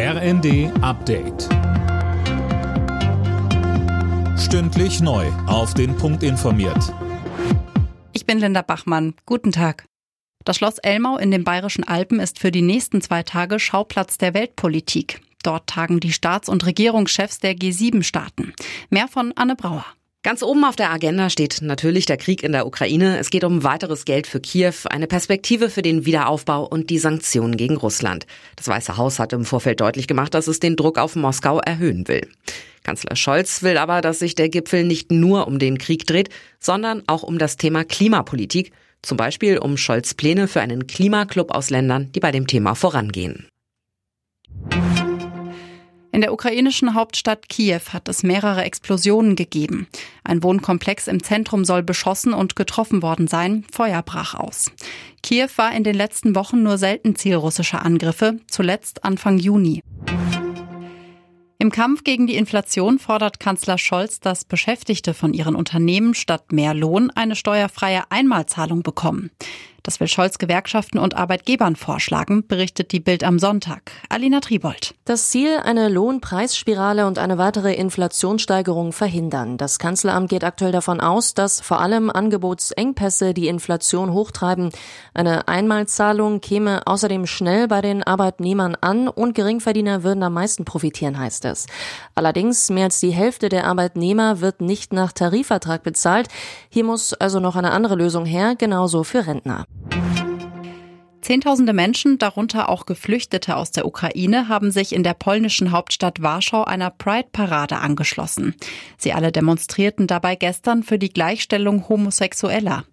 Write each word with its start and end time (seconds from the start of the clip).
RND 0.00 0.70
Update. 0.80 1.48
Stündlich 4.38 5.00
neu. 5.00 5.26
Auf 5.48 5.74
den 5.74 5.96
Punkt 5.96 6.22
informiert. 6.22 6.94
Ich 8.12 8.24
bin 8.24 8.38
Linda 8.38 8.62
Bachmann. 8.62 9.14
Guten 9.26 9.50
Tag. 9.50 9.86
Das 10.44 10.54
Schloss 10.54 10.78
Elmau 10.78 11.18
in 11.18 11.32
den 11.32 11.42
Bayerischen 11.42 11.82
Alpen 11.82 12.20
ist 12.20 12.38
für 12.38 12.52
die 12.52 12.62
nächsten 12.62 13.00
zwei 13.00 13.24
Tage 13.24 13.58
Schauplatz 13.58 14.18
der 14.18 14.34
Weltpolitik. 14.34 15.20
Dort 15.42 15.66
tagen 15.66 15.98
die 15.98 16.12
Staats- 16.12 16.48
und 16.48 16.64
Regierungschefs 16.64 17.40
der 17.40 17.56
G7-Staaten. 17.56 18.54
Mehr 18.90 19.08
von 19.08 19.32
Anne 19.34 19.56
Brauer. 19.56 19.84
Ganz 20.24 20.42
oben 20.42 20.64
auf 20.64 20.74
der 20.74 20.90
Agenda 20.90 21.30
steht 21.30 21.62
natürlich 21.62 22.04
der 22.04 22.16
Krieg 22.16 22.42
in 22.42 22.50
der 22.50 22.66
Ukraine. 22.66 23.18
Es 23.18 23.30
geht 23.30 23.44
um 23.44 23.62
weiteres 23.62 24.04
Geld 24.04 24.26
für 24.26 24.40
Kiew, 24.40 24.74
eine 24.90 25.06
Perspektive 25.06 25.70
für 25.70 25.80
den 25.80 26.06
Wiederaufbau 26.06 26.66
und 26.66 26.90
die 26.90 26.98
Sanktionen 26.98 27.56
gegen 27.56 27.76
Russland. 27.76 28.26
Das 28.56 28.66
Weiße 28.66 28.96
Haus 28.96 29.20
hat 29.20 29.32
im 29.32 29.44
Vorfeld 29.44 29.80
deutlich 29.80 30.08
gemacht, 30.08 30.34
dass 30.34 30.48
es 30.48 30.58
den 30.58 30.74
Druck 30.74 30.98
auf 30.98 31.14
Moskau 31.14 31.60
erhöhen 31.60 32.08
will. 32.08 32.28
Kanzler 32.82 33.14
Scholz 33.14 33.62
will 33.62 33.78
aber, 33.78 34.00
dass 34.00 34.18
sich 34.18 34.34
der 34.34 34.48
Gipfel 34.48 34.82
nicht 34.82 35.12
nur 35.12 35.46
um 35.46 35.60
den 35.60 35.78
Krieg 35.78 36.04
dreht, 36.04 36.30
sondern 36.58 37.04
auch 37.06 37.22
um 37.22 37.38
das 37.38 37.56
Thema 37.56 37.84
Klimapolitik, 37.84 38.72
zum 39.02 39.16
Beispiel 39.16 39.58
um 39.58 39.76
Scholz 39.76 40.14
Pläne 40.14 40.48
für 40.48 40.60
einen 40.60 40.88
Klimaclub 40.88 41.52
aus 41.52 41.70
Ländern, 41.70 42.10
die 42.12 42.20
bei 42.20 42.32
dem 42.32 42.48
Thema 42.48 42.74
vorangehen. 42.74 43.46
In 46.18 46.22
der 46.22 46.32
ukrainischen 46.32 46.94
Hauptstadt 46.94 47.48
Kiew 47.48 47.92
hat 47.92 48.08
es 48.08 48.24
mehrere 48.24 48.64
Explosionen 48.64 49.36
gegeben. 49.36 49.86
Ein 50.24 50.42
Wohnkomplex 50.42 51.06
im 51.06 51.22
Zentrum 51.22 51.64
soll 51.64 51.84
beschossen 51.84 52.34
und 52.34 52.56
getroffen 52.56 53.02
worden 53.02 53.28
sein. 53.28 53.64
Feuer 53.70 54.02
brach 54.02 54.34
aus. 54.34 54.72
Kiew 55.22 55.46
war 55.54 55.72
in 55.72 55.84
den 55.84 55.94
letzten 55.94 56.34
Wochen 56.34 56.64
nur 56.64 56.76
selten 56.76 57.14
Ziel 57.14 57.36
russischer 57.36 57.84
Angriffe, 57.84 58.40
zuletzt 58.48 59.04
Anfang 59.04 59.38
Juni. 59.38 59.80
Im 61.60 61.70
Kampf 61.70 62.02
gegen 62.02 62.26
die 62.26 62.34
Inflation 62.34 62.98
fordert 62.98 63.38
Kanzler 63.38 63.78
Scholz, 63.78 64.18
dass 64.18 64.44
Beschäftigte 64.44 65.14
von 65.14 65.32
ihren 65.32 65.54
Unternehmen 65.54 66.14
statt 66.14 66.50
mehr 66.50 66.74
Lohn 66.74 67.12
eine 67.14 67.36
steuerfreie 67.36 68.10
Einmalzahlung 68.10 68.82
bekommen. 68.82 69.30
Das 69.84 70.00
will 70.00 70.08
Scholz 70.08 70.38
Gewerkschaften 70.38 70.98
und 70.98 71.14
Arbeitgebern 71.14 71.76
vorschlagen, 71.76 72.44
berichtet 72.44 72.90
die 72.90 72.98
Bild 72.98 73.22
am 73.22 73.38
Sonntag. 73.38 73.92
Alina 74.08 74.40
Tribold. 74.40 74.87
Das 75.08 75.30
Ziel, 75.30 75.56
eine 75.64 75.88
Lohnpreisspirale 75.88 77.06
und 77.06 77.18
eine 77.18 77.38
weitere 77.38 77.72
Inflationssteigerung 77.72 78.92
verhindern. 78.92 79.56
Das 79.56 79.78
Kanzleramt 79.78 80.28
geht 80.28 80.44
aktuell 80.44 80.70
davon 80.70 81.00
aus, 81.00 81.32
dass 81.32 81.62
vor 81.62 81.80
allem 81.80 82.10
Angebotsengpässe 82.10 83.32
die 83.32 83.48
Inflation 83.48 84.12
hochtreiben. 84.12 84.68
Eine 85.14 85.48
Einmalzahlung 85.48 86.42
käme 86.42 86.86
außerdem 86.86 87.24
schnell 87.24 87.68
bei 87.68 87.80
den 87.80 88.02
Arbeitnehmern 88.02 88.76
an 88.82 89.08
und 89.08 89.34
Geringverdiener 89.34 90.02
würden 90.02 90.22
am 90.22 90.34
meisten 90.34 90.66
profitieren, 90.66 91.18
heißt 91.18 91.46
es. 91.46 91.68
Allerdings 92.14 92.68
mehr 92.68 92.84
als 92.84 93.00
die 93.00 93.08
Hälfte 93.08 93.48
der 93.48 93.66
Arbeitnehmer 93.66 94.42
wird 94.42 94.60
nicht 94.60 94.92
nach 94.92 95.12
Tarifvertrag 95.12 95.82
bezahlt. 95.82 96.28
Hier 96.68 96.84
muss 96.84 97.14
also 97.14 97.40
noch 97.40 97.56
eine 97.56 97.70
andere 97.70 97.94
Lösung 97.94 98.26
her, 98.26 98.56
genauso 98.58 99.04
für 99.04 99.26
Rentner. 99.26 99.64
Zehntausende 101.28 101.74
Menschen, 101.74 102.16
darunter 102.16 102.70
auch 102.70 102.86
Geflüchtete 102.86 103.54
aus 103.56 103.70
der 103.70 103.84
Ukraine, 103.84 104.48
haben 104.48 104.70
sich 104.70 104.94
in 104.94 105.02
der 105.02 105.12
polnischen 105.12 105.72
Hauptstadt 105.72 106.22
Warschau 106.22 106.64
einer 106.64 106.88
Pride-Parade 106.88 107.80
angeschlossen. 107.80 108.54
Sie 108.96 109.12
alle 109.12 109.30
demonstrierten 109.30 110.06
dabei 110.06 110.36
gestern 110.36 110.82
für 110.82 110.98
die 110.98 111.10
Gleichstellung 111.10 111.86
Homosexueller. 111.86 112.84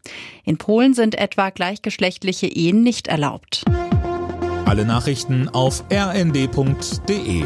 In 0.43 0.57
Polen 0.57 0.93
sind 0.93 1.15
etwa 1.15 1.49
gleichgeschlechtliche 1.49 2.47
Ehen 2.47 2.83
nicht 2.83 3.07
erlaubt. 3.07 3.63
Alle 4.65 4.83
Nachrichten 4.83 5.47
auf 5.47 5.85
rnd.de 5.89 7.45